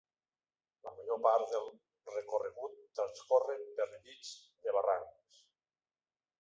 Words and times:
La 0.87 0.93
major 0.95 1.19
part 1.25 1.45
del 1.55 1.67
recorregut 2.15 2.81
transcorre 3.01 3.61
per 3.79 3.89
llits 3.95 4.35
de 4.67 4.77
barrancs. 4.81 5.47